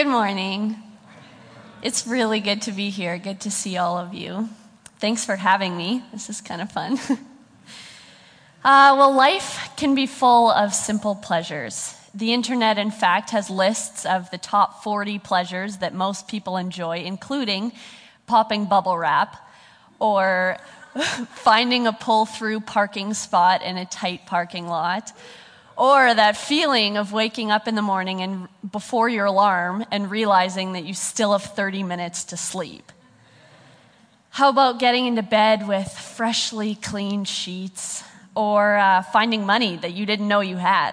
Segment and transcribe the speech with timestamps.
[0.00, 0.76] Good morning.
[1.82, 3.18] It's really good to be here.
[3.18, 4.48] Good to see all of you.
[4.98, 6.02] Thanks for having me.
[6.10, 6.98] This is kind of fun.
[8.64, 11.94] uh, well, life can be full of simple pleasures.
[12.14, 17.00] The internet, in fact, has lists of the top 40 pleasures that most people enjoy,
[17.00, 17.72] including
[18.26, 19.36] popping bubble wrap
[19.98, 20.56] or
[21.34, 25.12] finding a pull through parking spot in a tight parking lot
[25.80, 30.74] or that feeling of waking up in the morning and before your alarm and realizing
[30.74, 32.92] that you still have 30 minutes to sleep.
[34.28, 38.04] How about getting into bed with freshly cleaned sheets
[38.34, 40.92] or uh, finding money that you didn't know you had?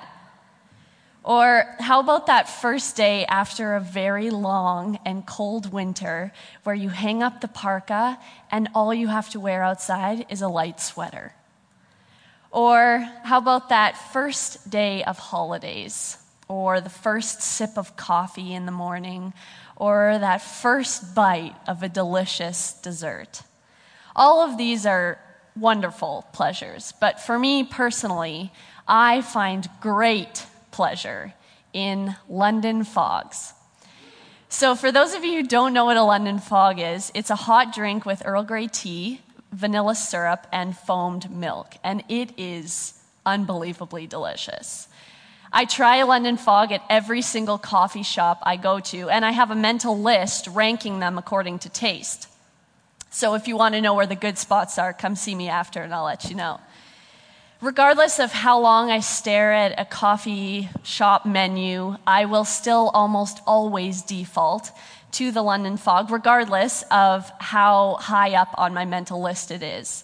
[1.21, 6.31] Or how about that first day after a very long and cold winter
[6.63, 8.17] where you hang up the parka
[8.49, 11.33] and all you have to wear outside is a light sweater?
[12.51, 16.17] Or how about that first day of holidays?
[16.47, 19.33] Or the first sip of coffee in the morning?
[19.75, 23.43] Or that first bite of a delicious dessert?
[24.15, 25.19] All of these are
[25.55, 28.51] wonderful pleasures, but for me personally,
[28.87, 31.33] I find great pleasure
[31.73, 33.53] in London fogs.
[34.49, 37.35] So, for those of you who don't know what a London fog is, it's a
[37.35, 42.93] hot drink with Earl Grey tea vanilla syrup, and foamed milk, and it is
[43.25, 44.87] unbelievably delicious.
[45.51, 49.51] I try London fog at every single coffee shop I go to, and I have
[49.51, 52.27] a mental list ranking them according to taste.
[53.09, 55.81] So if you want to know where the good spots are, come see me after
[55.81, 56.59] and I'll let you know.
[57.61, 63.41] Regardless of how long I stare at a coffee shop menu, I will still almost
[63.47, 64.71] always default
[65.13, 70.03] to the London fog, regardless of how high up on my mental list it is.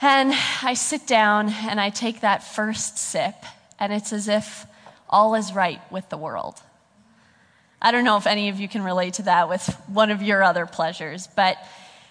[0.00, 3.34] And I sit down and I take that first sip,
[3.78, 4.66] and it's as if
[5.08, 6.60] all is right with the world.
[7.80, 10.42] I don't know if any of you can relate to that with one of your
[10.42, 11.56] other pleasures, but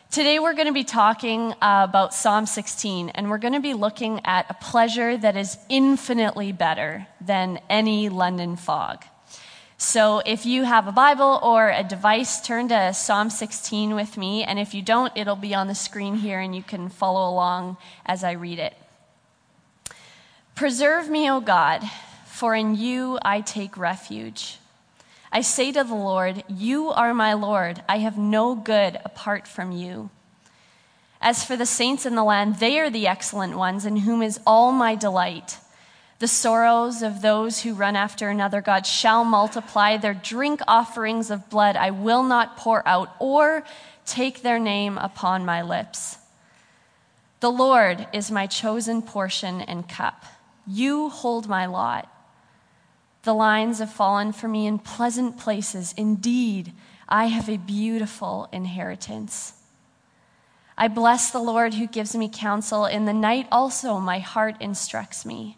[0.09, 3.73] today we're going to be talking uh, about Psalm 16, and we're going to be
[3.73, 9.03] looking at a pleasure that is infinitely better than any London fog.
[9.77, 14.43] So if you have a Bible or a device, turn to Psalm 16 with me.
[14.43, 17.75] And if you don't, it'll be on the screen here and you can follow along
[18.05, 18.73] as I read it.
[20.55, 21.83] Preserve me, O God,
[22.25, 24.59] for in you I take refuge.
[25.29, 27.83] I say to the Lord, You are my Lord.
[27.89, 30.09] I have no good apart from you.
[31.19, 34.39] As for the saints in the land, they are the excellent ones, in whom is
[34.47, 35.57] all my delight.
[36.19, 39.97] The sorrows of those who run after another God shall multiply.
[39.97, 43.63] Their drink offerings of blood I will not pour out or
[44.05, 46.17] take their name upon my lips.
[47.41, 50.25] The Lord is my chosen portion and cup.
[50.65, 52.09] You hold my lot.
[53.23, 55.93] The lines have fallen for me in pleasant places.
[55.97, 56.71] Indeed,
[57.09, 59.53] I have a beautiful inheritance.
[60.77, 62.85] I bless the Lord who gives me counsel.
[62.85, 65.57] In the night also, my heart instructs me.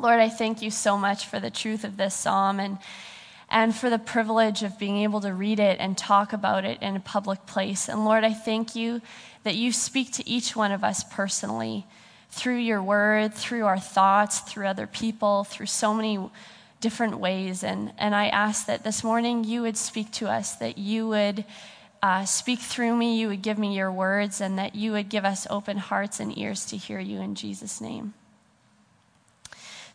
[0.00, 2.78] Lord, I thank you so much for the truth of this psalm and,
[3.50, 6.94] and for the privilege of being able to read it and talk about it in
[6.94, 7.88] a public place.
[7.88, 9.02] And Lord, I thank you
[9.42, 11.84] that you speak to each one of us personally
[12.30, 16.30] through your word, through our thoughts, through other people, through so many
[16.80, 17.64] different ways.
[17.64, 21.44] And, and I ask that this morning you would speak to us, that you would
[22.04, 25.24] uh, speak through me, you would give me your words, and that you would give
[25.24, 28.14] us open hearts and ears to hear you in Jesus' name.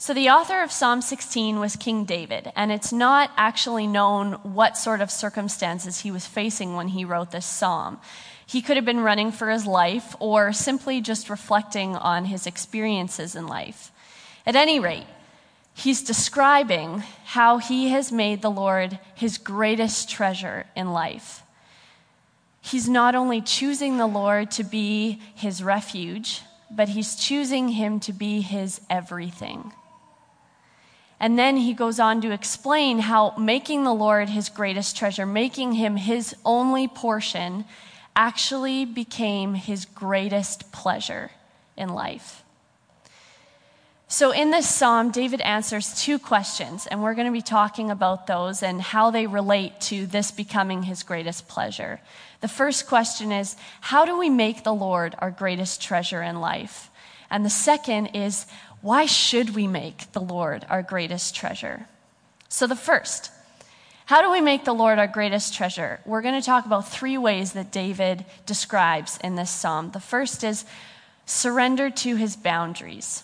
[0.04, 4.78] So, the author of Psalm 16 was King David, and it's not actually known what
[4.78, 8.02] sort of circumstances he was facing when he wrote this psalm.
[8.46, 13.34] He could have been running for his life or simply just reflecting on his experiences
[13.34, 13.94] in life.
[14.46, 15.08] At any rate,
[15.74, 21.44] he's describing how he has made the Lord his greatest treasure in life.
[22.60, 28.12] He's not only choosing the Lord to be his refuge, but he's choosing him to
[28.12, 29.72] be his everything.
[31.24, 35.72] And then he goes on to explain how making the Lord his greatest treasure, making
[35.72, 37.64] him his only portion,
[38.14, 41.32] actually became his greatest pleasure
[41.78, 42.44] in life.
[44.10, 48.28] So, in this psalm, David answers two questions, and we're going to be talking about
[48.28, 52.02] those and how they relate to this becoming his greatest pleasure.
[52.42, 56.90] The first question is How do we make the Lord our greatest treasure in life?
[57.32, 58.46] And the second is
[58.84, 61.88] Why should we make the Lord our greatest treasure?
[62.50, 63.32] So, the first,
[64.08, 66.02] how do we make the Lord our greatest treasure?
[66.06, 69.92] We're going to talk about three ways that David describes in this psalm.
[69.92, 70.66] The first is
[71.26, 73.24] surrender to his boundaries.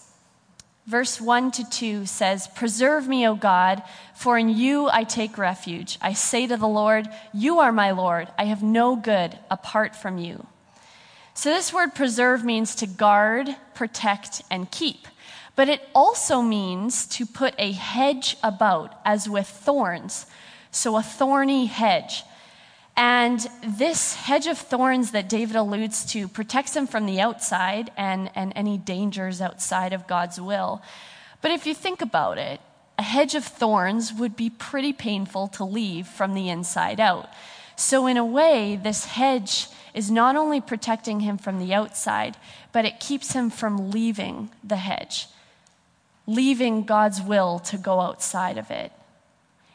[0.87, 3.83] Verse 1 to 2 says, Preserve me, O God,
[4.15, 5.97] for in you I take refuge.
[6.01, 8.29] I say to the Lord, You are my Lord.
[8.37, 10.47] I have no good apart from you.
[11.33, 15.05] So, this word preserve means to guard, protect, and keep.
[15.59, 20.25] But it also means to put a hedge about, as with thorns.
[20.71, 22.23] So, a thorny hedge.
[22.95, 28.31] And this hedge of thorns that David alludes to protects him from the outside and,
[28.35, 30.81] and any dangers outside of God's will.
[31.41, 32.61] But if you think about it,
[32.97, 37.27] a hedge of thorns would be pretty painful to leave from the inside out.
[37.75, 42.37] So, in a way, this hedge is not only protecting him from the outside,
[42.71, 45.27] but it keeps him from leaving the hedge,
[46.29, 48.91] leaving God's will to go outside of it.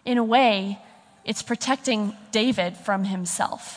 [0.04, 0.78] In a way,
[1.24, 3.76] it's protecting David from himself.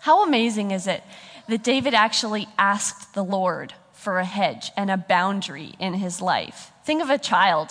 [0.00, 1.02] How amazing is it
[1.48, 6.70] that David actually asked the Lord for a hedge and a boundary in his life?
[6.84, 7.70] Think of a child,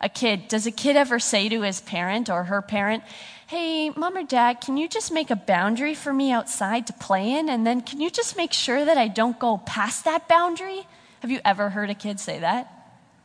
[0.00, 0.46] a kid.
[0.46, 3.02] Does a kid ever say to his parent or her parent,
[3.48, 7.32] Hey, mom or dad, can you just make a boundary for me outside to play
[7.32, 7.48] in?
[7.48, 10.86] And then can you just make sure that I don't go past that boundary?
[11.20, 12.81] Have you ever heard a kid say that?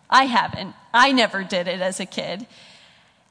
[0.09, 0.73] I haven't.
[0.93, 2.45] I never did it as a kid.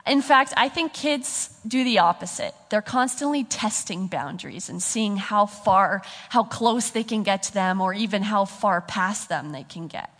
[0.06, 2.55] In fact, I think kids do the opposite.
[2.70, 7.81] They're constantly testing boundaries and seeing how far, how close they can get to them,
[7.81, 10.11] or even how far past them they can get.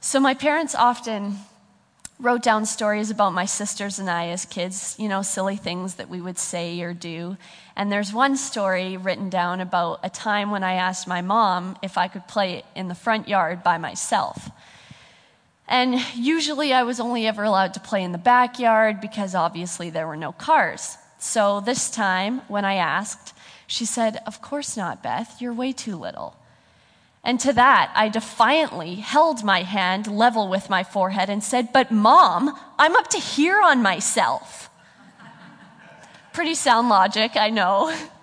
[0.00, 1.38] So, my parents often
[2.20, 6.08] wrote down stories about my sisters and I as kids, you know, silly things that
[6.08, 7.36] we would say or do.
[7.74, 11.98] And there's one story written down about a time when I asked my mom if
[11.98, 14.50] I could play in the front yard by myself.
[15.66, 20.06] And usually I was only ever allowed to play in the backyard because obviously there
[20.06, 20.98] were no cars.
[21.18, 23.32] So this time, when I asked,
[23.66, 26.36] she said, Of course not, Beth, you're way too little.
[27.24, 31.90] And to that, I defiantly held my hand level with my forehead and said, But
[31.90, 34.68] mom, I'm up to here on myself.
[36.34, 37.96] Pretty sound logic, I know.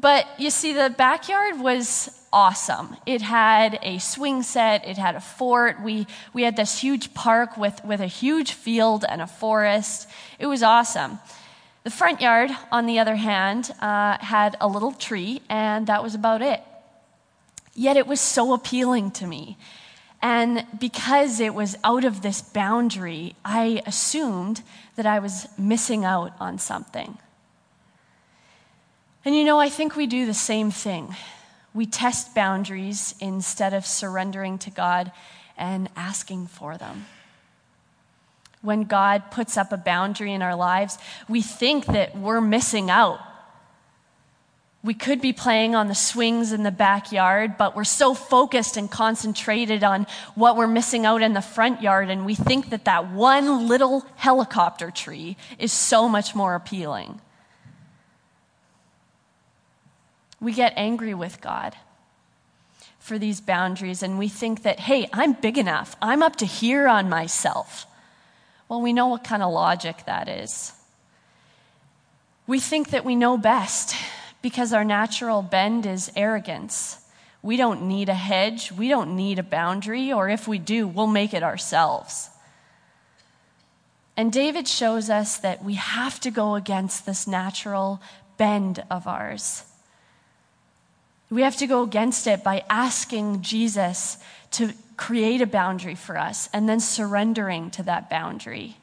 [0.00, 2.96] But you see, the backyard was awesome.
[3.04, 5.82] It had a swing set, it had a fort.
[5.82, 10.08] We, we had this huge park with, with a huge field and a forest.
[10.38, 11.18] It was awesome.
[11.84, 16.14] The front yard, on the other hand, uh, had a little tree, and that was
[16.14, 16.62] about it.
[17.74, 19.58] Yet it was so appealing to me.
[20.22, 24.62] And because it was out of this boundary, I assumed
[24.96, 27.18] that I was missing out on something.
[29.24, 31.14] And you know, I think we do the same thing.
[31.74, 35.12] We test boundaries instead of surrendering to God
[35.56, 37.06] and asking for them.
[38.62, 43.20] When God puts up a boundary in our lives, we think that we're missing out.
[44.82, 48.90] We could be playing on the swings in the backyard, but we're so focused and
[48.90, 53.10] concentrated on what we're missing out in the front yard, and we think that that
[53.12, 57.20] one little helicopter tree is so much more appealing.
[60.40, 61.76] We get angry with God
[62.98, 65.96] for these boundaries and we think that, hey, I'm big enough.
[66.00, 67.86] I'm up to here on myself.
[68.68, 70.72] Well, we know what kind of logic that is.
[72.46, 73.94] We think that we know best
[74.42, 76.98] because our natural bend is arrogance.
[77.42, 81.06] We don't need a hedge, we don't need a boundary, or if we do, we'll
[81.06, 82.28] make it ourselves.
[84.16, 88.02] And David shows us that we have to go against this natural
[88.36, 89.64] bend of ours.
[91.30, 94.18] We have to go against it by asking Jesus
[94.52, 98.76] to create a boundary for us and then surrendering to that boundary.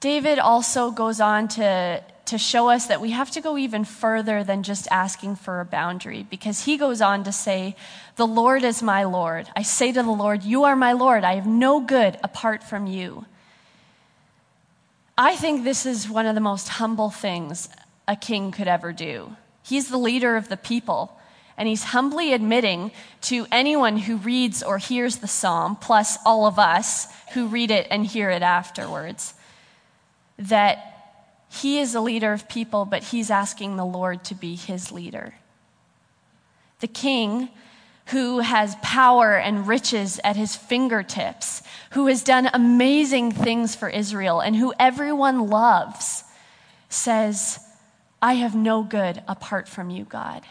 [0.00, 4.42] David also goes on to, to show us that we have to go even further
[4.42, 7.76] than just asking for a boundary because he goes on to say,
[8.16, 9.48] The Lord is my Lord.
[9.54, 11.24] I say to the Lord, You are my Lord.
[11.24, 13.24] I have no good apart from you.
[15.16, 17.68] I think this is one of the most humble things
[18.06, 19.36] a king could ever do.
[19.62, 21.18] He's the leader of the people,
[21.56, 22.90] and he's humbly admitting
[23.22, 27.86] to anyone who reads or hears the psalm, plus all of us who read it
[27.90, 29.34] and hear it afterwards,
[30.38, 30.90] that
[31.48, 35.34] he is a leader of people, but he's asking the Lord to be his leader.
[36.80, 37.48] The king
[38.06, 44.40] who has power and riches at his fingertips, who has done amazing things for Israel,
[44.40, 46.24] and who everyone loves,
[46.90, 47.63] says,
[48.24, 50.44] I have no good apart from you, God.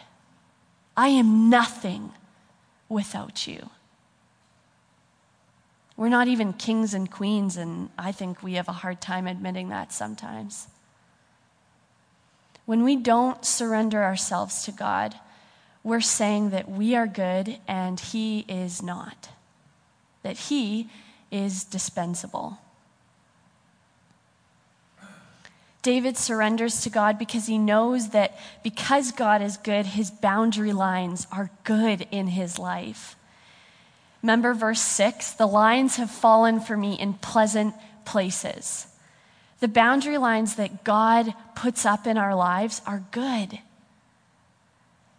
[0.96, 2.12] I am nothing
[2.88, 3.68] without you.
[5.96, 9.70] We're not even kings and queens, and I think we have a hard time admitting
[9.70, 10.68] that sometimes.
[12.64, 15.16] When we don't surrender ourselves to God,
[15.82, 19.30] we're saying that we are good and He is not,
[20.22, 20.90] that He
[21.32, 22.60] is dispensable.
[25.84, 31.26] David surrenders to God because he knows that because God is good, his boundary lines
[31.30, 33.16] are good in his life.
[34.22, 37.74] Remember verse 6 the lines have fallen for me in pleasant
[38.06, 38.86] places.
[39.60, 43.58] The boundary lines that God puts up in our lives are good.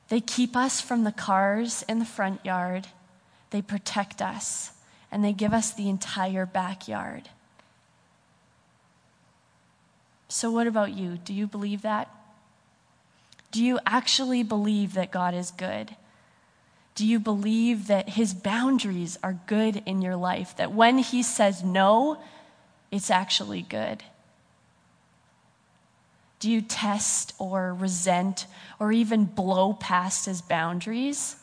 [0.09, 2.87] They keep us from the cars in the front yard,
[3.51, 4.71] they protect us,
[5.11, 7.29] and they give us the entire backyard.
[10.35, 11.17] So, what about you?
[11.23, 12.09] Do you believe that?
[13.51, 15.95] Do you actually believe that God is good?
[16.93, 20.53] Do you believe that his boundaries are good in your life?
[20.57, 22.21] That when he says no,
[22.91, 24.03] it's actually good?
[26.41, 28.45] Do you test or resent
[28.77, 31.37] or even blow past his boundaries?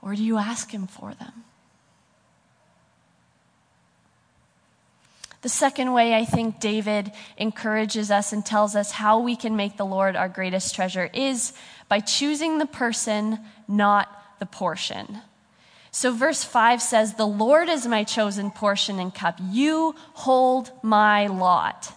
[0.00, 1.44] Or do you ask him for them?
[5.42, 9.76] The second way I think David encourages us and tells us how we can make
[9.76, 11.52] the Lord our greatest treasure is
[11.88, 14.08] by choosing the person, not
[14.38, 15.18] the portion.
[15.90, 19.38] So, verse 5 says, The Lord is my chosen portion and cup.
[19.50, 21.92] You hold my lot.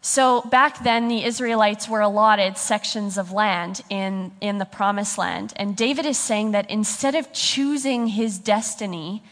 [0.00, 5.52] So, back then, the Israelites were allotted sections of land in, in the promised land.
[5.56, 9.24] And David is saying that instead of choosing his destiny,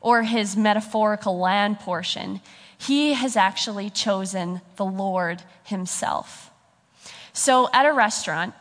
[0.00, 2.40] or his metaphorical land portion,
[2.76, 6.50] he has actually chosen the Lord himself.
[7.32, 8.54] So at a restaurant,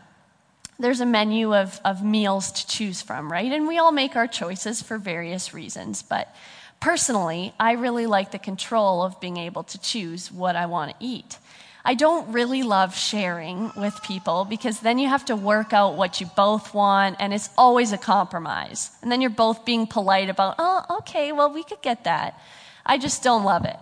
[0.77, 3.51] there's a menu of, of meals to choose from, right?
[3.51, 6.01] And we all make our choices for various reasons.
[6.01, 6.33] But
[6.79, 11.05] personally, I really like the control of being able to choose what I want to
[11.05, 11.37] eat.
[11.83, 16.19] I don't really love sharing with people because then you have to work out what
[16.19, 18.91] you both want, and it's always a compromise.
[19.01, 22.39] And then you're both being polite about, oh, okay, well, we could get that.
[22.85, 23.77] I just don't love it.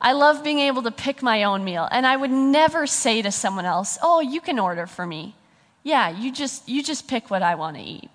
[0.00, 3.30] I love being able to pick my own meal, and I would never say to
[3.30, 5.36] someone else, oh, you can order for me.
[5.82, 8.10] Yeah, you just, you just pick what I want to eat.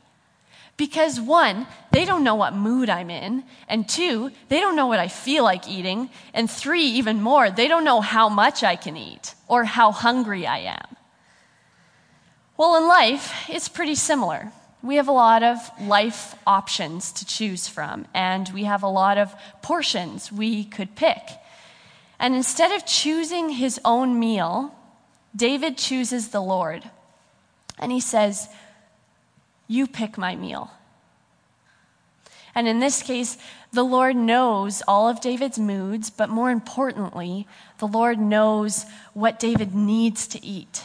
[0.78, 3.44] Because one, they don't know what mood I'm in.
[3.68, 6.10] And two, they don't know what I feel like eating.
[6.34, 10.46] And three, even more, they don't know how much I can eat or how hungry
[10.46, 10.96] I am.
[12.58, 14.52] Well, in life, it's pretty similar.
[14.84, 19.18] We have a lot of life options to choose from, and we have a lot
[19.18, 21.22] of portions we could pick.
[22.20, 24.76] And instead of choosing his own meal,
[25.36, 26.84] David chooses the Lord.
[27.78, 28.48] And he says,
[29.68, 30.72] you pick my meal.
[32.56, 33.38] And in this case,
[33.72, 37.48] the Lord knows all of David's moods, but more importantly,
[37.78, 40.84] the Lord knows what David needs to eat.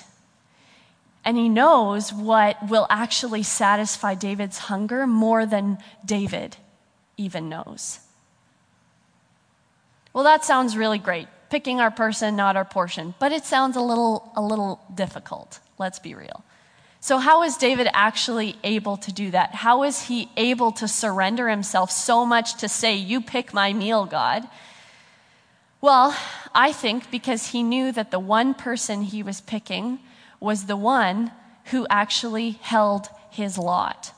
[1.24, 6.56] And he knows what will actually satisfy David's hunger more than David
[7.16, 8.00] even knows.
[10.12, 11.28] Well, that sounds really great.
[11.48, 13.14] Picking our person, not our portion.
[13.18, 15.60] But it sounds a little, a little difficult.
[15.78, 16.44] Let's be real.
[17.02, 19.56] So, how is David actually able to do that?
[19.56, 24.06] How is he able to surrender himself so much to say, You pick my meal,
[24.06, 24.46] God?
[25.80, 26.16] Well,
[26.54, 29.98] I think because he knew that the one person he was picking
[30.38, 31.32] was the one
[31.66, 34.12] who actually held his lot.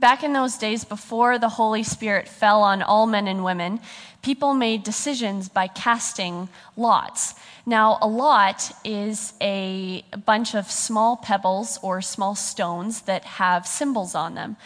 [0.00, 3.78] Back in those days, before the Holy Spirit fell on all men and women,
[4.20, 7.34] people made decisions by casting lots.
[7.66, 14.14] Now, a lot is a bunch of small pebbles or small stones that have symbols
[14.14, 14.56] on them.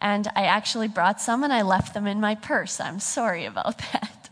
[0.00, 2.80] And I actually brought some and I left them in my purse.
[2.80, 4.24] I'm sorry about that.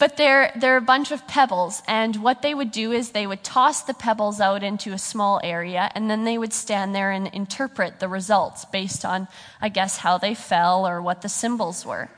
[0.00, 3.44] But they're, they're a bunch of pebbles, and what they would do is they would
[3.44, 7.26] toss the pebbles out into a small area, and then they would stand there and
[7.34, 9.28] interpret the results based on,
[9.60, 12.08] I guess, how they fell or what the symbols were.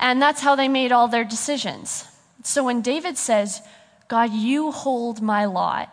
[0.00, 2.06] And that's how they made all their decisions.
[2.42, 3.60] So when David says,
[4.08, 5.92] God, you hold my lot.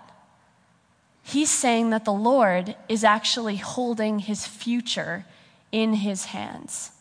[1.21, 5.25] He's saying that the Lord is actually holding his future
[5.71, 6.91] in his hands.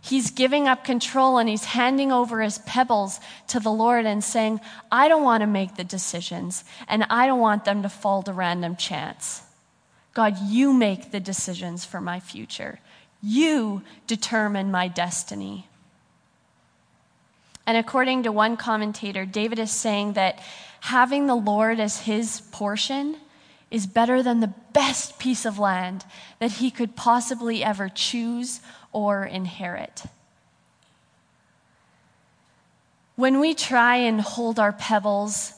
[0.00, 4.60] He's giving up control and he's handing over his pebbles to the Lord and saying,
[4.90, 8.32] I don't want to make the decisions and I don't want them to fall to
[8.32, 9.42] random chance.
[10.14, 12.80] God, you make the decisions for my future.
[13.22, 15.68] You determine my destiny.
[17.68, 20.40] And according to one commentator, David is saying that
[20.80, 23.18] having the Lord as his portion
[23.70, 26.06] is better than the best piece of land
[26.38, 30.04] that he could possibly ever choose or inherit.
[33.16, 35.52] When we try and hold our pebbles,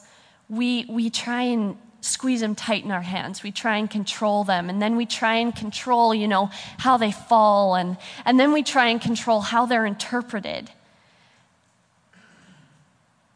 [0.49, 3.41] we, we try and squeeze them tight in our hands.
[3.41, 4.69] We try and control them.
[4.69, 7.75] And then we try and control, you know, how they fall.
[7.75, 10.71] And, and then we try and control how they're interpreted.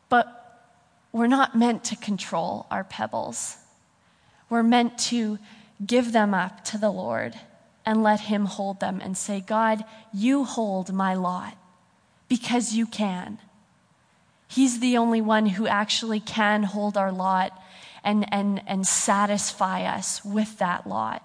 [0.09, 0.71] But
[1.15, 3.55] we're not meant to control our pebbles.
[4.49, 5.39] We're meant to
[5.85, 7.39] give them up to the Lord
[7.85, 11.55] and let Him hold them and say, God, you hold my lot
[12.27, 13.37] because you can.
[14.49, 17.63] He's the only one who actually can hold our lot
[18.03, 21.23] and, and, and satisfy us with that lot.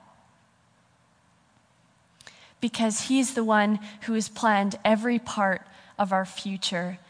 [2.61, 5.63] Because He's the one who has planned every part
[5.99, 7.01] of our future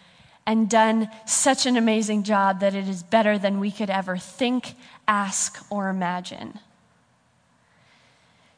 [0.47, 4.75] and done such an amazing job that it is better than we could ever think,
[5.07, 6.59] ask, or imagine.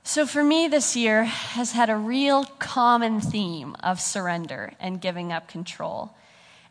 [0.05, 5.33] So, for me, this year has had a real common theme of surrender and giving
[5.33, 6.12] up control.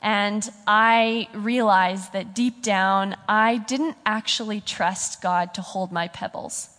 [0.01, 6.70] And I realized that deep down, I didn't actually trust God to hold my pebbles.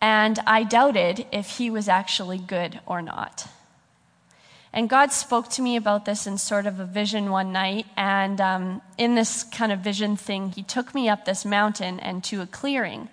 [0.00, 3.48] And I doubted if He was actually good or not.
[4.76, 7.86] And God spoke to me about this in sort of a vision one night.
[7.96, 12.22] And um, in this kind of vision thing, He took me up this mountain and
[12.24, 13.08] to a clearing.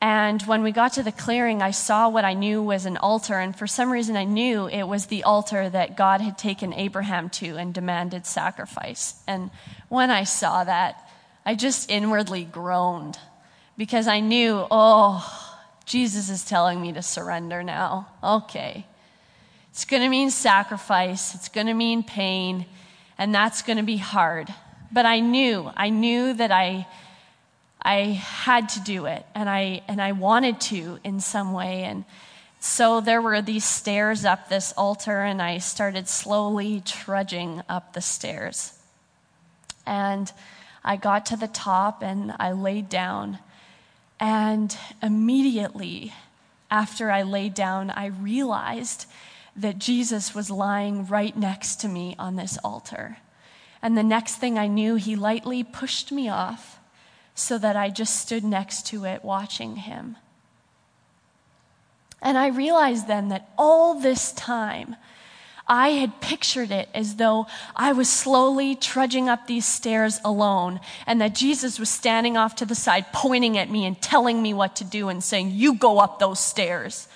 [0.00, 3.34] And when we got to the clearing, I saw what I knew was an altar.
[3.34, 7.30] And for some reason, I knew it was the altar that God had taken Abraham
[7.30, 9.16] to and demanded sacrifice.
[9.26, 9.50] And
[9.88, 11.10] when I saw that,
[11.44, 13.18] I just inwardly groaned
[13.76, 18.06] because I knew, oh, Jesus is telling me to surrender now.
[18.22, 18.86] Okay.
[19.76, 22.64] It's going to mean sacrifice, it's going to mean pain,
[23.18, 24.48] and that's going to be hard.
[24.90, 26.86] But I knew, I knew that I
[27.82, 31.84] I had to do it and I, and I wanted to in some way.
[31.84, 32.04] And
[32.58, 38.00] so there were these stairs up this altar, and I started slowly trudging up the
[38.00, 38.72] stairs.
[39.86, 40.32] And
[40.82, 43.38] I got to the top and I laid down.
[44.18, 46.14] And immediately
[46.70, 49.04] after I laid down, I realized
[49.56, 53.18] that Jesus was lying right next to me on this altar.
[53.82, 56.78] And the next thing I knew, he lightly pushed me off
[57.34, 60.16] so that I just stood next to it watching him.
[62.22, 64.96] And I realized then that all this time,
[65.68, 71.20] I had pictured it as though I was slowly trudging up these stairs alone, and
[71.20, 74.76] that Jesus was standing off to the side, pointing at me and telling me what
[74.76, 77.08] to do and saying, You go up those stairs.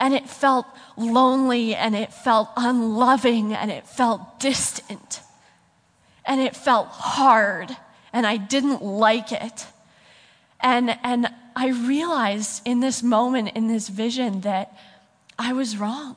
[0.00, 5.20] And it felt lonely, and it felt unloving, and it felt distant,
[6.24, 7.76] and it felt hard
[8.12, 9.66] and I didn't like it.
[10.60, 14.76] And, and I realized in this moment, in this vision, that
[15.38, 16.16] I was wrong.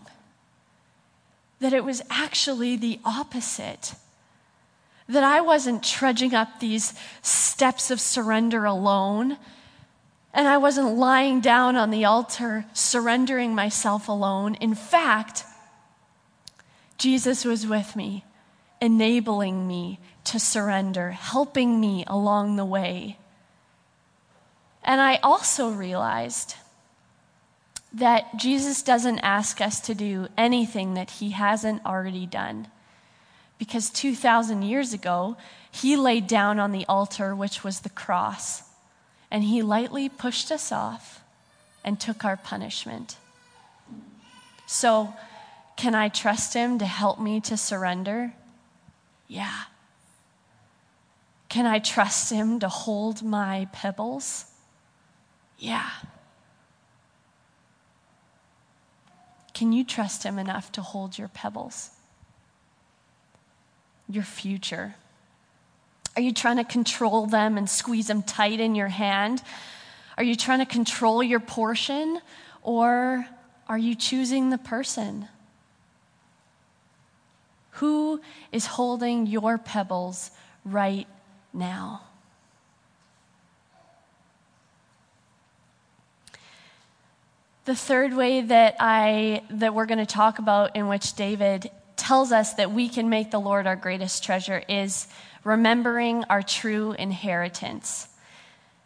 [1.59, 3.93] That it was actually the opposite.
[5.07, 9.37] That I wasn't trudging up these steps of surrender alone.
[10.33, 14.55] And I wasn't lying down on the altar, surrendering myself alone.
[14.55, 15.43] In fact,
[16.97, 18.23] Jesus was with me,
[18.79, 23.17] enabling me to surrender, helping me along the way.
[24.83, 26.55] And I also realized
[27.93, 32.67] that Jesus doesn't ask us to do anything that he hasn't already done.
[33.57, 35.35] Because 2,000 years ago,
[35.69, 38.63] he laid down on the altar, which was the cross,
[39.31, 41.23] and he lightly pushed us off
[41.83, 43.15] and took our punishment.
[44.67, 45.13] So,
[45.77, 48.33] can I trust him to help me to surrender?
[49.27, 49.63] Yeah.
[51.49, 54.45] Can I trust him to hold my pebbles?
[55.57, 55.89] Yeah.
[59.53, 61.91] Can you trust him enough to hold your pebbles?
[64.09, 64.95] Your future?
[66.21, 69.41] Are you trying to control them and squeeze them tight in your hand?
[70.19, 72.19] Are you trying to control your portion?
[72.61, 73.25] Or
[73.67, 75.27] are you choosing the person?
[77.71, 80.29] Who is holding your pebbles
[80.63, 81.07] right
[81.51, 82.03] now.
[87.65, 91.71] The third way that I that we're going to talk about in which David
[92.01, 95.07] tells us that we can make the Lord our greatest treasure is
[95.43, 98.07] remembering our true inheritance.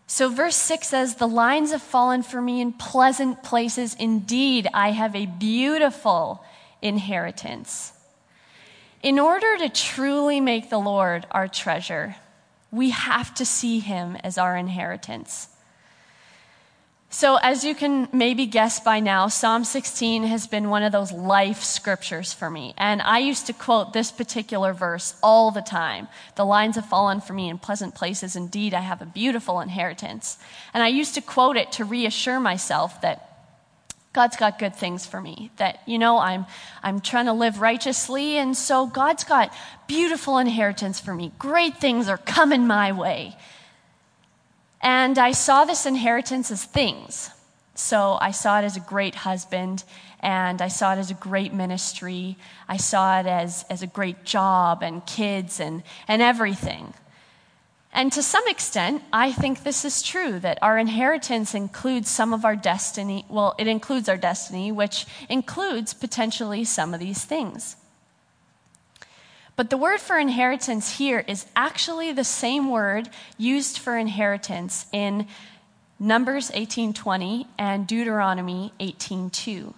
[0.05, 3.95] So, verse 6 says, The lines have fallen for me in pleasant places.
[3.95, 6.43] Indeed, I have a beautiful
[6.81, 7.93] inheritance.
[9.01, 12.17] In order to truly make the Lord our treasure,
[12.69, 15.47] we have to see him as our inheritance.
[17.09, 21.11] So, as you can maybe guess by now, Psalm 16 has been one of those
[21.11, 22.73] life scriptures for me.
[22.77, 26.09] And I used to quote this particular verse all the time.
[26.35, 28.35] The lines have fallen for me in pleasant places.
[28.35, 30.37] Indeed, I have a beautiful inheritance.
[30.73, 33.31] And I used to quote it to reassure myself that
[34.11, 35.51] God's got good things for me.
[35.57, 36.45] That, you know, I'm,
[36.81, 38.37] I'm trying to live righteously.
[38.37, 39.53] And so God's got
[39.87, 41.31] beautiful inheritance for me.
[41.37, 43.37] Great things are coming my way.
[44.85, 47.31] And I saw this inheritance as things.
[47.73, 49.83] So I saw it as a great husband,
[50.19, 52.37] and I saw it as a great ministry.
[52.69, 56.93] I saw it as, as a great job and kids and, and everything.
[57.93, 62.45] And to some extent, I think this is true that our inheritance includes some of
[62.45, 63.25] our destiny.
[63.27, 67.75] Well, it includes our destiny, which includes potentially some of these things.
[69.55, 75.27] But the word for inheritance here is actually the same word used for inheritance in
[75.97, 79.73] Numbers 18:20 and Deuteronomy 18:2.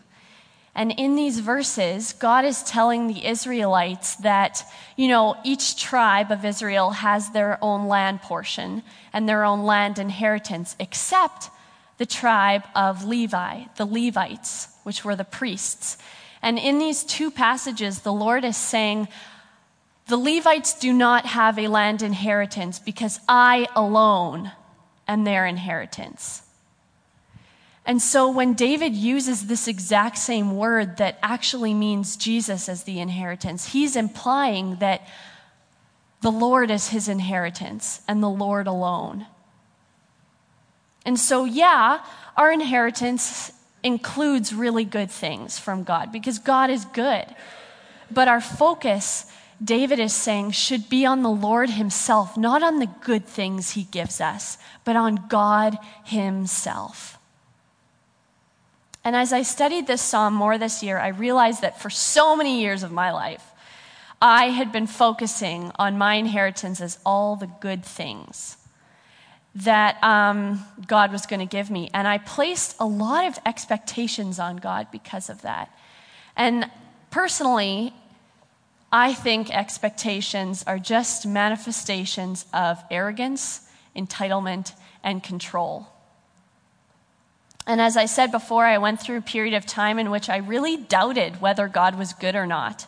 [0.74, 4.64] And in these verses, God is telling the Israelites that,
[4.96, 9.98] you know, each tribe of Israel has their own land portion and their own land
[9.98, 11.50] inheritance, except
[11.98, 15.98] the tribe of Levi, the Levites, which were the priests.
[16.44, 19.08] And in these two passages, the Lord is saying,
[20.08, 24.52] the Levites do not have a land inheritance because I alone
[25.08, 26.44] am their inheritance.
[27.86, 33.00] And so when David uses this exact same word that actually means Jesus as the
[33.00, 35.08] inheritance, he's implying that
[36.22, 39.26] the Lord is his inheritance and the Lord alone.
[41.06, 42.04] And so, yeah,
[42.36, 47.26] our inheritance includes really good things from God because God is good.
[48.12, 49.26] But our focus
[49.64, 53.84] David is saying should be on the Lord Himself, not on the good things He
[53.84, 57.18] gives us, but on God Himself.
[59.04, 62.62] And as I studied this psalm more this year, I realized that for so many
[62.62, 63.44] years of my life,
[64.22, 68.58] I had been focusing on my inheritance as all the good things
[69.56, 71.90] that um, God was going to give me.
[71.94, 75.72] And I placed a lot of expectations on God because of that.
[76.36, 76.70] And
[77.10, 77.94] personally,
[78.92, 84.74] I think expectations are just manifestations of arrogance, entitlement,
[85.04, 85.88] and control.
[87.66, 90.38] And as I said before, I went through a period of time in which I
[90.38, 92.88] really doubted whether God was good or not.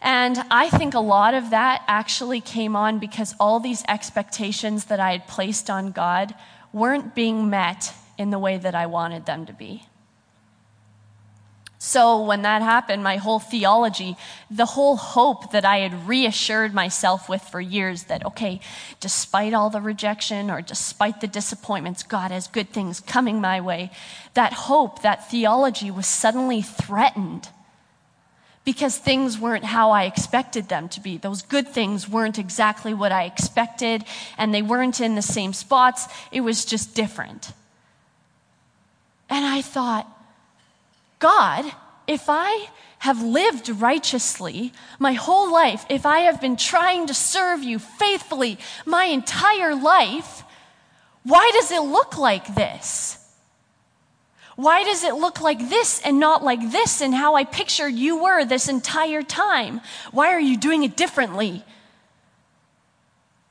[0.00, 5.00] And I think a lot of that actually came on because all these expectations that
[5.00, 6.34] I had placed on God
[6.72, 9.84] weren't being met in the way that I wanted them to be.
[11.86, 14.16] So, when that happened, my whole theology,
[14.50, 18.60] the whole hope that I had reassured myself with for years that, okay,
[19.00, 23.90] despite all the rejection or despite the disappointments, God has good things coming my way,
[24.32, 27.50] that hope, that theology was suddenly threatened
[28.64, 31.18] because things weren't how I expected them to be.
[31.18, 34.06] Those good things weren't exactly what I expected,
[34.38, 36.08] and they weren't in the same spots.
[36.32, 37.52] It was just different.
[39.28, 40.13] And I thought,
[41.24, 41.64] God,
[42.06, 47.62] if I have lived righteously my whole life, if I have been trying to serve
[47.62, 50.42] you faithfully my entire life,
[51.22, 53.26] why does it look like this?
[54.56, 58.22] Why does it look like this and not like this and how I pictured you
[58.22, 59.80] were this entire time?
[60.12, 61.64] Why are you doing it differently?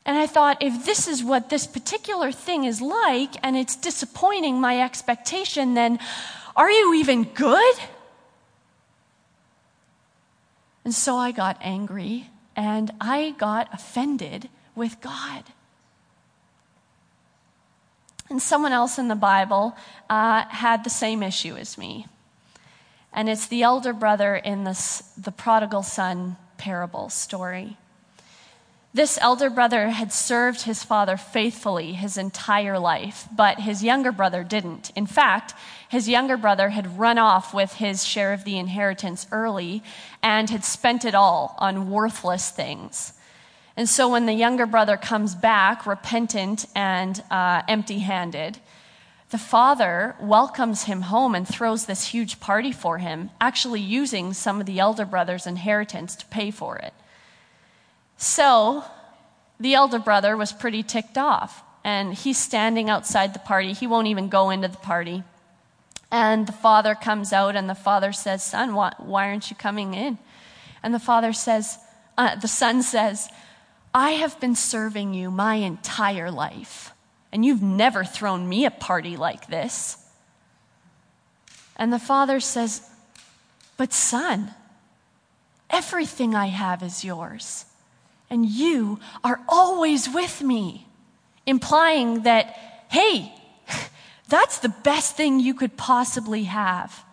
[0.06, 4.62] And I thought, if this is what this particular thing is like and it's disappointing
[4.62, 5.98] my expectation, then
[6.56, 7.76] are you even good?
[10.86, 15.44] And so I got angry and I got offended with God.
[18.30, 19.76] And someone else in the Bible
[20.10, 22.08] uh, had the same issue as me.
[23.12, 27.78] And it's the elder brother in this, the prodigal son parable story.
[28.96, 34.44] This elder brother had served his father faithfully his entire life, but his younger brother
[34.44, 34.92] didn't.
[34.96, 35.56] In fact,
[35.90, 39.82] his younger brother had run off with his share of the inheritance early
[40.22, 43.14] and had spent it all on worthless things.
[43.76, 48.60] And so when the younger brother comes back, repentant and uh, empty handed,
[49.32, 54.60] the father welcomes him home and throws this huge party for him, actually using some
[54.60, 56.94] of the elder brother's inheritance to pay for it.
[58.24, 58.84] So
[59.60, 63.74] the elder brother was pretty ticked off, and he's standing outside the party.
[63.74, 65.24] He won't even go into the party.
[66.12, 69.94] And the father comes out, and the father says, Son, why, why aren't you coming
[69.94, 70.18] in?
[70.82, 71.78] And the father says,
[72.18, 73.30] uh, The son says,
[73.94, 76.94] I have been serving you my entire life
[77.34, 79.98] and you've never thrown me a party like this.
[81.76, 82.88] And the father says,
[83.76, 84.52] But son,
[85.72, 87.66] everything I have is yours,
[88.30, 90.88] and you are always with me.
[91.46, 92.58] Implying that,
[92.90, 93.34] hey,
[94.30, 97.04] that's the best thing you could possibly have.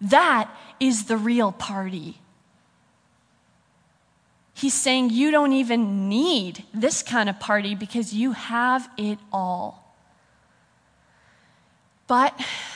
[0.00, 2.18] That is the real party.
[4.54, 9.96] He's saying you don't even need this kind of party because you have it all.
[12.08, 12.34] But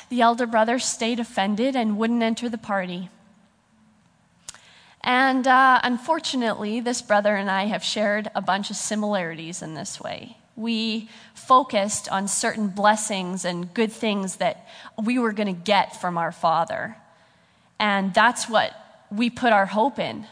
[0.08, 3.08] the elder brother stayed offended and wouldn't enter the party.
[5.04, 10.00] And uh, unfortunately, this brother and I have shared a bunch of similarities in this
[10.00, 10.36] way.
[10.54, 14.68] We focused on certain blessings and good things that
[15.02, 16.96] we were going to get from our Father.
[17.80, 18.72] And that's what
[19.10, 20.26] we put our hope in.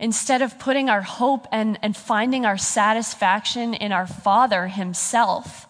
[0.00, 5.66] Instead of putting our hope and, and finding our satisfaction in our Father Himself,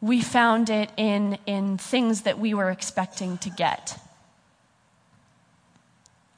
[0.00, 3.98] we found it in, in things that we were expecting to get.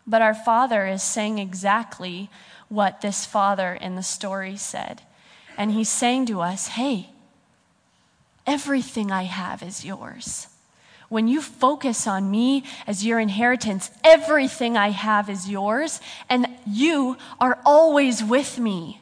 [0.06, 2.30] But our Father is saying exactly
[2.68, 5.02] what this father in the story said.
[5.56, 7.10] And he's saying to us, hey,
[8.46, 10.48] everything I have is yours.
[11.08, 17.16] When you focus on me as your inheritance, everything I have is yours, and you
[17.40, 19.00] are always with me.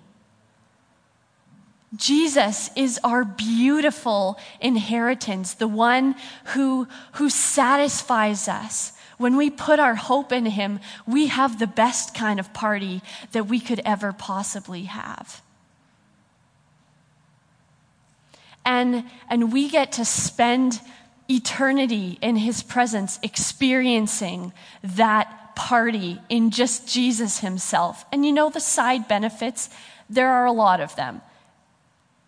[1.97, 8.93] Jesus is our beautiful inheritance, the one who, who satisfies us.
[9.18, 13.46] When we put our hope in him, we have the best kind of party that
[13.46, 15.42] we could ever possibly have.
[18.64, 20.81] And, and we get to spend
[21.29, 28.05] eternity in his presence, experiencing that party in just Jesus himself.
[28.12, 29.70] And you know the side benefits?
[30.09, 31.20] There are a lot of them.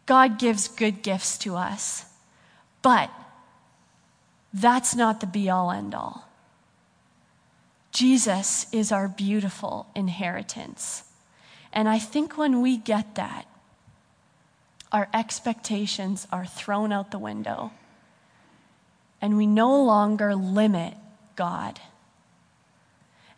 [0.07, 2.05] God gives good gifts to us,
[2.81, 3.11] but
[4.55, 6.26] that's not the be all end all.
[7.97, 11.05] Jesus is our beautiful inheritance.
[11.73, 13.47] And I think when we get that,
[14.93, 17.73] our expectations are thrown out the window
[19.23, 20.93] and we no longer limit
[21.37, 21.81] God.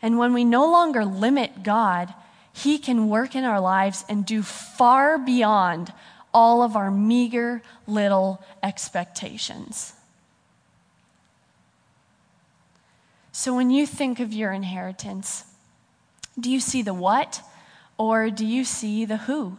[0.01, 2.13] And when we no longer limit God,
[2.51, 5.93] He can work in our lives and do far beyond
[6.33, 9.93] all of our meager little expectations.
[13.39, 15.45] So when you think of your inheritance,
[16.37, 17.41] do you see the what
[17.97, 19.57] or do you see the who?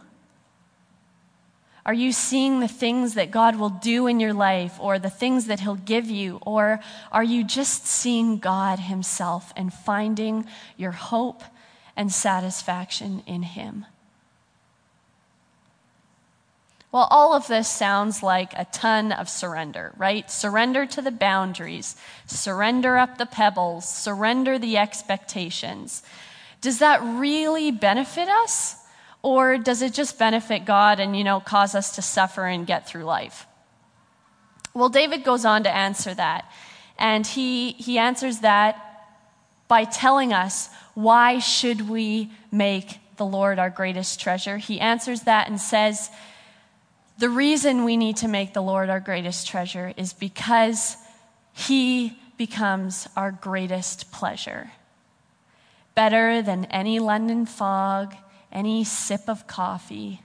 [1.83, 5.47] Are you seeing the things that God will do in your life or the things
[5.47, 6.37] that He'll give you?
[6.43, 6.79] Or
[7.11, 10.45] are you just seeing God Himself and finding
[10.77, 11.41] your hope
[11.97, 13.87] and satisfaction in Him?
[16.91, 20.29] Well, all of this sounds like a ton of surrender, right?
[20.29, 26.03] Surrender to the boundaries, surrender up the pebbles, surrender the expectations.
[26.59, 28.75] Does that really benefit us?
[29.23, 32.87] Or does it just benefit God and, you know, cause us to suffer and get
[32.87, 33.45] through life?
[34.73, 36.51] Well, David goes on to answer that.
[36.97, 39.05] And he, he answers that
[39.67, 44.57] by telling us why should we make the Lord our greatest treasure?
[44.57, 46.09] He answers that and says,
[47.17, 50.97] the reason we need to make the Lord our greatest treasure is because
[51.53, 54.71] he becomes our greatest pleasure.
[55.93, 58.15] Better than any London fog,
[58.51, 60.21] any sip of coffee.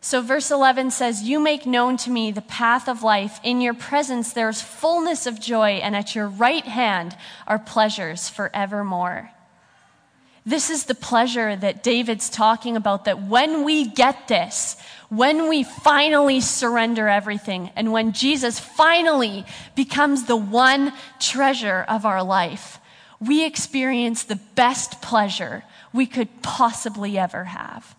[0.00, 3.40] So, verse 11 says, You make known to me the path of life.
[3.42, 8.28] In your presence there is fullness of joy, and at your right hand are pleasures
[8.28, 9.31] forevermore.
[10.44, 14.76] This is the pleasure that David's talking about that when we get this,
[15.08, 19.44] when we finally surrender everything, and when Jesus finally
[19.76, 22.80] becomes the one treasure of our life,
[23.20, 27.94] we experience the best pleasure we could possibly ever have.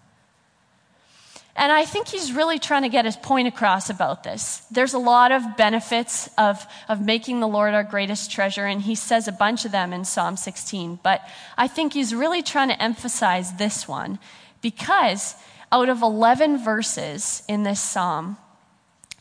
[1.55, 4.63] And I think he's really trying to get his point across about this.
[4.71, 8.95] There's a lot of benefits of, of making the Lord our greatest treasure, and he
[8.95, 10.99] says a bunch of them in Psalm 16.
[11.03, 11.21] But
[11.57, 14.17] I think he's really trying to emphasize this one
[14.61, 15.35] because
[15.71, 18.37] out of 11 verses in this psalm,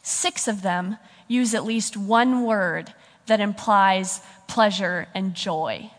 [0.02, 2.92] Six of them use at least one word
[3.26, 5.90] that implies pleasure and joy.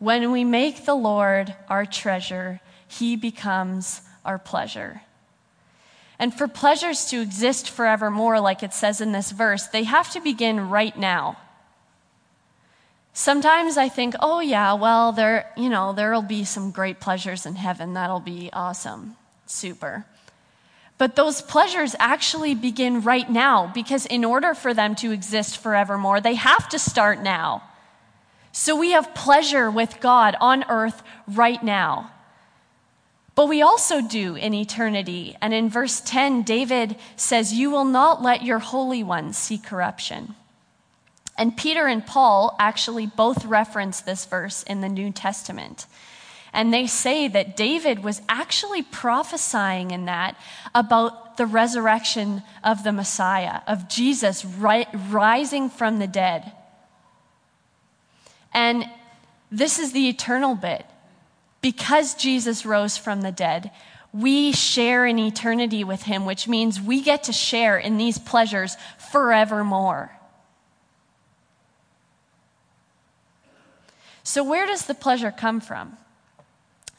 [0.00, 2.60] When we make the Lord our treasure,
[2.92, 5.02] he becomes our pleasure.
[6.18, 10.20] And for pleasures to exist forevermore, like it says in this verse, they have to
[10.20, 11.36] begin right now.
[13.14, 17.56] Sometimes I think, oh yeah, well, there, you know, there'll be some great pleasures in
[17.56, 17.94] heaven.
[17.94, 19.16] That'll be awesome.
[19.46, 20.06] Super.
[20.96, 26.20] But those pleasures actually begin right now because in order for them to exist forevermore,
[26.20, 27.64] they have to start now.
[28.52, 32.12] So we have pleasure with God on earth right now.
[33.34, 35.36] But we also do in eternity.
[35.40, 40.34] And in verse 10, David says, You will not let your Holy One see corruption.
[41.38, 45.86] And Peter and Paul actually both reference this verse in the New Testament.
[46.52, 50.36] And they say that David was actually prophesying in that
[50.74, 56.52] about the resurrection of the Messiah, of Jesus ri- rising from the dead.
[58.52, 58.84] And
[59.50, 60.84] this is the eternal bit.
[61.62, 63.70] Because Jesus rose from the dead,
[64.12, 68.76] we share in eternity with him, which means we get to share in these pleasures
[68.98, 70.12] forevermore.
[74.24, 75.96] So, where does the pleasure come from?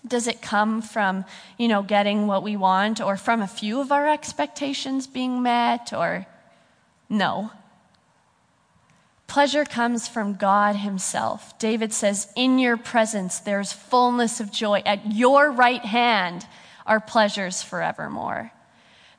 [0.05, 1.23] Does it come from,
[1.57, 5.93] you know, getting what we want or from a few of our expectations being met
[5.93, 6.25] or
[7.09, 7.51] no?
[9.33, 11.57] Pleasure comes from God Himself.
[11.57, 14.83] David says, In your presence there's fullness of joy.
[14.85, 16.45] At your right hand
[16.85, 18.51] are pleasures forevermore.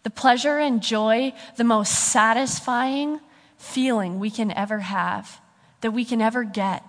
[0.04, 3.18] The pleasure and joy, the most satisfying
[3.58, 5.40] feeling we can ever have,
[5.80, 6.84] that we can ever get,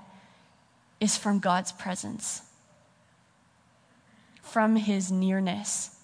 [0.99, 2.43] is from God's presence,
[4.43, 5.94] from his nearness.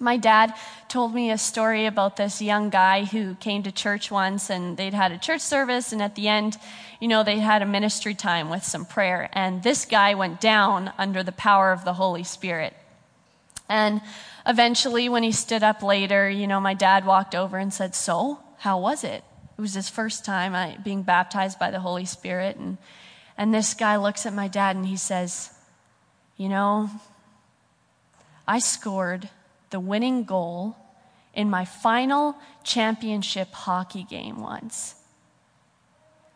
[0.00, 0.54] My dad
[0.88, 4.94] told me a story about this young guy who came to church once and they'd
[4.94, 6.56] had a church service, and at the end,
[7.00, 9.28] you know, they had a ministry time with some prayer.
[9.32, 12.74] And this guy went down under the power of the Holy Spirit.
[13.68, 14.00] And
[14.46, 18.38] eventually, when he stood up later, you know, my dad walked over and said, So,
[18.58, 19.24] how was it?
[19.56, 22.56] It was his first time uh, being baptized by the Holy Spirit.
[22.56, 22.78] And
[23.38, 25.50] and this guy looks at my dad and he says,
[26.36, 26.90] You know,
[28.46, 29.28] I scored
[29.70, 30.76] the winning goal
[31.34, 34.94] in my final championship hockey game once.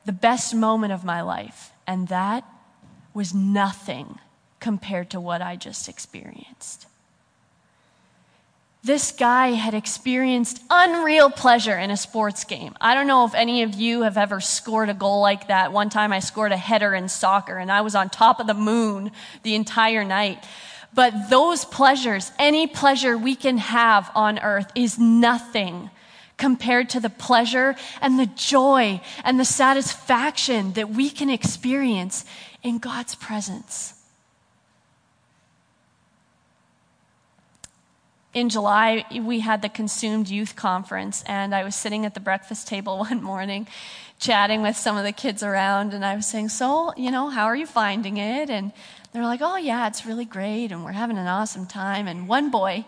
[0.05, 1.71] The best moment of my life.
[1.87, 2.45] And that
[3.15, 4.19] was nothing
[4.61, 6.87] compared to what I just experienced.
[8.85, 12.75] This guy had experienced unreal pleasure in a sports game.
[12.81, 15.73] I don't know if any of you have ever scored a goal like that.
[15.73, 18.55] One time I scored a header in soccer and I was on top of the
[18.55, 19.13] moon
[19.45, 20.45] the entire night.
[20.95, 25.91] But those pleasures, any pleasure we can have on earth, is nothing
[26.37, 32.25] compared to the pleasure and the joy and the satisfaction that we can experience
[32.63, 33.95] in God's presence.
[38.35, 42.67] in July, we had the Consumed Youth Conference, and I was sitting at the breakfast
[42.67, 43.69] table one morning
[44.19, 47.47] chatting with some of the kids around, and I was saying, So, you know, how
[47.47, 48.49] are you finding it?
[48.49, 48.73] And
[49.13, 52.09] they're like, Oh, yeah, it's really great, and we're having an awesome time.
[52.09, 52.85] And one boy,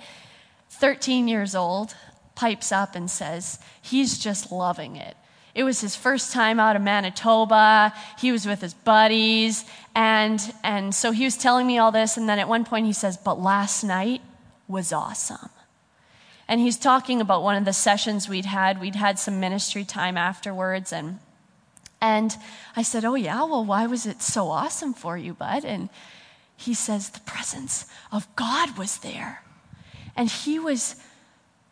[0.71, 1.95] 13 years old,
[2.35, 5.17] pipes up and says, He's just loving it.
[5.55, 7.95] It was his first time out of Manitoba.
[8.19, 9.65] He was with his buddies.
[9.95, 12.17] And, and so he was telling me all this.
[12.17, 14.21] And then at one point he says, But last night,
[14.67, 15.51] was awesome.
[16.49, 18.81] And he's talking about one of the sessions we'd had.
[18.81, 20.93] We'd had some ministry time afterwards.
[20.93, 21.21] And,
[22.05, 22.37] and
[22.77, 25.65] I said, Oh, yeah, well, why was it so awesome for you, bud?
[25.65, 25.89] And
[26.55, 29.43] he says, The presence of God was there.
[30.15, 30.97] And he was,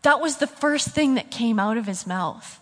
[0.01, 2.59] that was the first thing that came out of his mouth.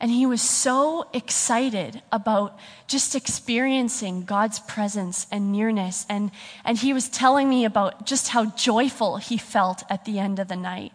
[0.00, 6.06] And he was so excited about just experiencing God's presence and nearness.
[6.08, 6.32] And,
[6.64, 10.48] and he was telling me about just how joyful he felt at the end of
[10.48, 10.92] the night.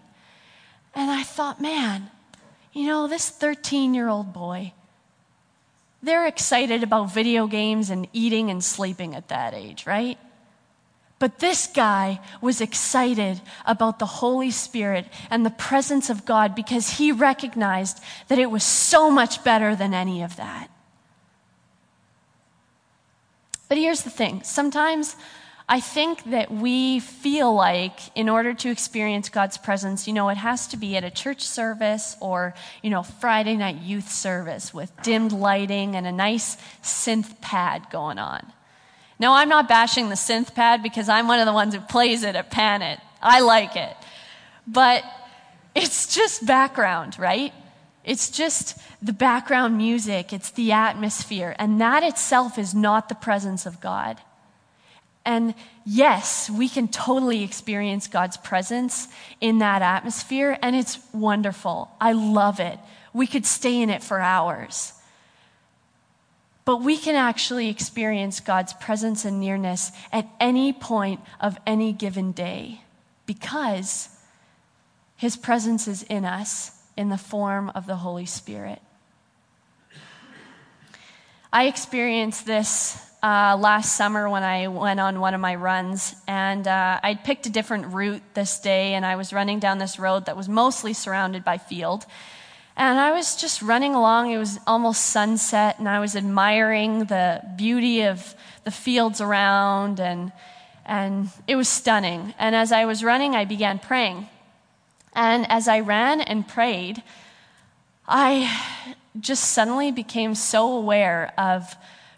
[0.93, 2.11] And I thought, man,
[2.73, 4.73] you know, this 13 year old boy,
[6.03, 10.17] they're excited about video games and eating and sleeping at that age, right?
[11.19, 16.97] But this guy was excited about the Holy Spirit and the presence of God because
[16.97, 20.71] he recognized that it was so much better than any of that.
[23.69, 25.15] But here's the thing sometimes
[25.71, 30.35] I think that we feel like in order to experience God's presence, you know, it
[30.35, 32.53] has to be at a church service or,
[32.83, 38.19] you know, Friday night youth service with dimmed lighting and a nice synth pad going
[38.19, 38.51] on.
[39.17, 42.23] Now, I'm not bashing the synth pad because I'm one of the ones who plays
[42.23, 42.99] it at Panet.
[43.21, 43.95] I like it.
[44.67, 45.05] But
[45.73, 47.53] it's just background, right?
[48.03, 53.65] It's just the background music, it's the atmosphere, and that itself is not the presence
[53.65, 54.19] of God.
[55.25, 55.53] And
[55.85, 59.07] yes, we can totally experience God's presence
[59.39, 61.91] in that atmosphere, and it's wonderful.
[61.99, 62.79] I love it.
[63.13, 64.93] We could stay in it for hours.
[66.65, 72.31] But we can actually experience God's presence and nearness at any point of any given
[72.31, 72.81] day
[73.25, 74.09] because
[75.17, 78.81] His presence is in us in the form of the Holy Spirit.
[81.53, 86.67] I experienced this uh, last summer when I went on one of my runs, and
[86.67, 90.25] uh, I'd picked a different route this day, and I was running down this road
[90.25, 92.05] that was mostly surrounded by field.
[92.75, 94.31] And I was just running along.
[94.31, 100.31] It was almost sunset, and I was admiring the beauty of the fields around, and,
[100.85, 102.33] and it was stunning.
[102.39, 104.29] And as I was running, I began praying.
[105.13, 107.03] And as I ran and prayed,
[108.07, 111.75] I just suddenly became so aware of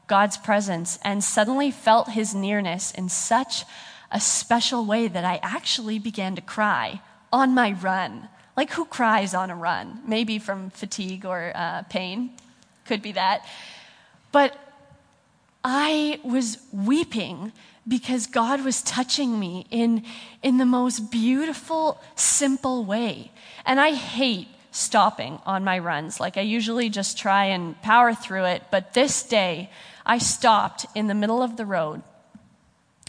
[0.07, 3.63] God's presence and suddenly felt his nearness in such
[4.11, 7.01] a special way that I actually began to cry
[7.31, 8.29] on my run.
[8.55, 10.01] Like, who cries on a run?
[10.05, 12.31] Maybe from fatigue or uh, pain.
[12.85, 13.45] Could be that.
[14.31, 14.55] But
[15.63, 17.51] I was weeping
[17.87, 20.03] because God was touching me in,
[20.41, 23.31] in the most beautiful, simple way.
[23.65, 26.19] And I hate stopping on my runs.
[26.19, 28.63] Like, I usually just try and power through it.
[28.71, 29.69] But this day,
[30.05, 32.01] I stopped in the middle of the road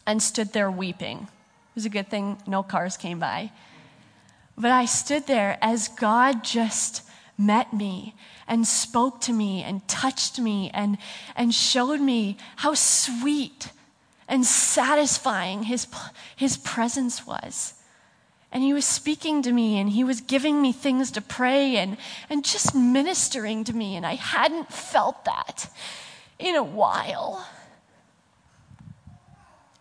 [0.07, 1.19] and stood there weeping.
[1.19, 3.51] It was a good thing no cars came by.
[4.57, 7.03] But I stood there as God just
[7.37, 8.15] met me
[8.47, 10.99] and spoke to me and touched me and,
[11.35, 13.71] and showed me how sweet
[14.29, 15.89] and satisfying his,
[16.37, 17.75] his presence was.
[18.53, 21.97] And he was speaking to me and he was giving me things to pray and,
[22.31, 23.97] and just ministering to me.
[23.97, 25.69] And I hadn't felt that
[26.45, 27.47] in a while.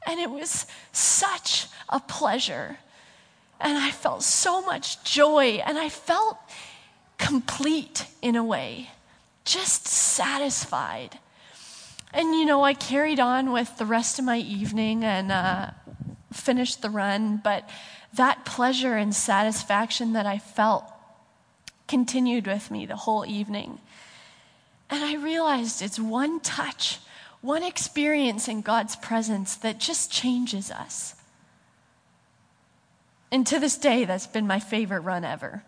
[0.08, 2.78] And it was such a pleasure
[3.64, 6.38] and I felt so much joy, and I felt
[7.18, 8.92] complete in a way,
[9.46, 11.18] just satisfied.
[12.14, 15.72] And you know, I carried on with the rest of my evening and uh,
[16.34, 17.68] finished the run, but
[18.14, 20.84] that pleasure and satisfaction that I felt
[21.88, 23.80] continued with me the whole evening.
[24.90, 27.00] And I realized it's one touch,
[27.42, 31.16] one experience in God's presence that just changes us.
[33.32, 35.64] And to this day, that's been my favorite run ever.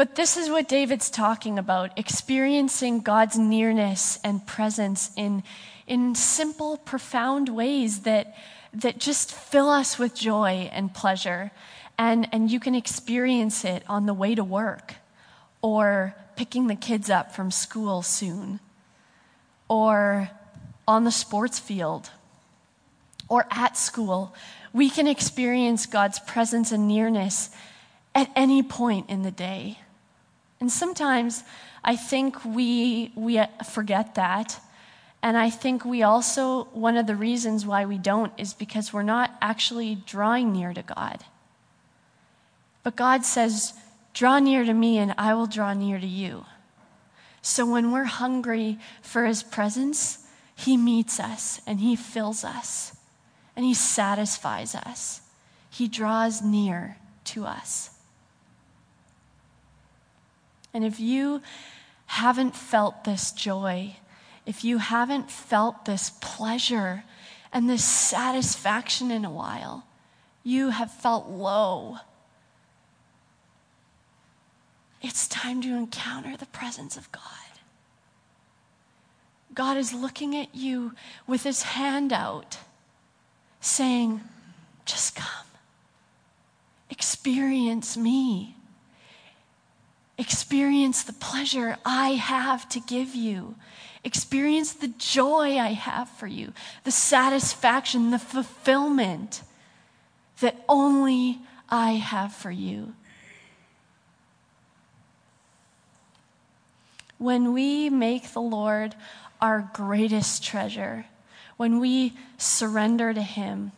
[0.00, 5.42] But this is what David's talking about experiencing God's nearness and presence in,
[5.86, 8.34] in simple, profound ways that,
[8.72, 11.50] that just fill us with joy and pleasure.
[11.98, 14.94] And, and you can experience it on the way to work,
[15.62, 18.60] or picking the kids up from school soon,
[19.68, 20.30] or
[20.88, 22.10] on the sports field,
[23.28, 24.34] or at school
[24.72, 27.50] we can experience God's presence and nearness
[28.14, 29.78] at any point in the day.
[30.60, 31.42] And sometimes
[31.82, 34.60] I think we, we forget that.
[35.22, 39.02] And I think we also, one of the reasons why we don't is because we're
[39.02, 41.24] not actually drawing near to God.
[42.82, 43.74] But God says,
[44.14, 46.44] Draw near to me, and I will draw near to you.
[47.42, 52.96] So when we're hungry for his presence, he meets us and he fills us
[53.60, 55.20] and He satisfies us.
[55.68, 57.90] He draws near to us.
[60.72, 61.42] And if you
[62.06, 63.96] haven't felt this joy,
[64.46, 67.04] if you haven't felt this pleasure
[67.52, 69.84] and this satisfaction in a while,
[70.42, 71.98] you have felt low.
[75.02, 77.22] It's time to encounter the presence of God.
[79.54, 80.92] God is looking at you
[81.26, 82.58] with his hand out
[83.60, 84.20] saying,
[84.84, 85.46] Just come.
[86.88, 88.56] Experience me.
[90.18, 93.54] Experience the pleasure I have to give you.
[94.04, 96.52] Experience the joy I have for you,
[96.84, 99.42] the satisfaction, the fulfillment
[100.40, 101.38] that only
[101.68, 102.94] I have for you.
[107.20, 108.94] When we make the Lord
[109.42, 111.04] our greatest treasure,
[111.58, 113.72] when we surrender to Him,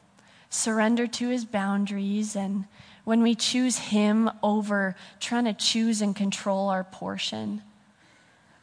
[0.48, 2.66] surrender to His boundaries, and
[3.02, 7.62] when we choose Him over trying to choose and control our portion,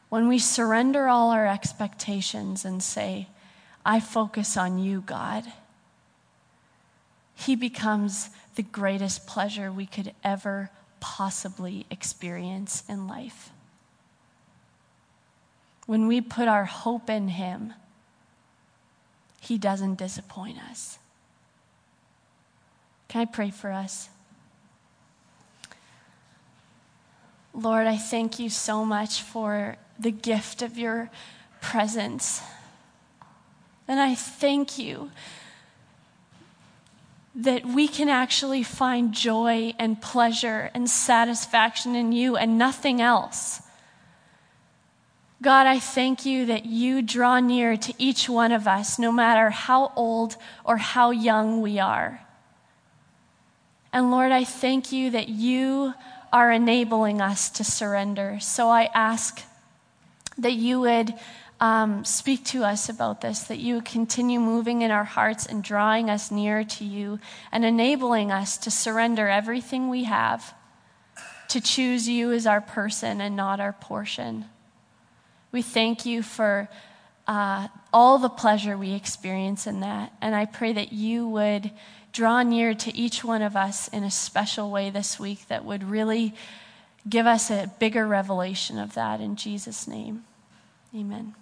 [0.07, 3.27] when we surrender all our expectations and say,
[3.85, 5.43] I focus on you, God,
[7.35, 10.69] He becomes the greatest pleasure we could ever
[11.01, 13.49] possibly experience in life.
[15.89, 17.73] When we put our hope in Him,
[19.41, 20.99] He doesn't disappoint us.
[23.07, 24.07] Can I pray for us?
[27.55, 31.09] Lord, I thank you so much for the gift of your
[31.59, 32.43] presence.
[33.87, 35.09] And I thank you
[37.33, 43.63] that we can actually find joy and pleasure and satisfaction in you and nothing else.
[45.41, 49.49] God, I thank you that you draw near to each one of us, no matter
[49.49, 50.35] how old
[50.65, 52.21] or how young we are.
[53.93, 55.93] And Lord, I thank you that you
[56.33, 58.37] are enabling us to surrender.
[58.41, 59.41] So I ask
[60.37, 61.13] that you would
[61.59, 65.63] um, speak to us about this, that you would continue moving in our hearts and
[65.63, 67.19] drawing us nearer to you
[67.51, 70.53] and enabling us to surrender everything we have
[71.49, 74.45] to choose you as our person and not our portion.
[75.51, 76.69] We thank you for
[77.27, 80.13] uh, all the pleasure we experience in that.
[80.21, 81.71] And I pray that you would
[82.11, 85.83] draw near to each one of us in a special way this week that would
[85.83, 86.33] really
[87.07, 90.23] give us a bigger revelation of that in Jesus' name.
[90.95, 91.35] Amen.